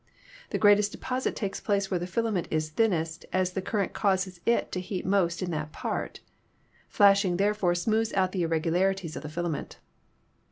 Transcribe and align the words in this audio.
The 0.49 0.57
greatest 0.57 0.91
deposit 0.91 1.35
takes 1.35 1.59
place 1.59 1.91
where 1.91 1.99
the 1.99 2.07
filament 2.07 2.47
is 2.49 2.69
thin 2.71 2.89
nest, 2.89 3.23
as 3.31 3.51
the 3.53 3.61
current 3.61 3.93
causes 3.93 4.39
it 4.47 4.71
to 4.71 4.79
heat 4.79 5.05
most 5.05 5.43
in 5.43 5.51
that 5.51 5.71
part. 5.71 6.21
Flashing, 6.89 7.37
therefore, 7.37 7.75
smoothes 7.75 8.11
out 8.13 8.31
the 8.31 8.41
irregularities 8.41 9.15
of 9.15 9.21
the 9.21 9.29
filament. 9.29 9.77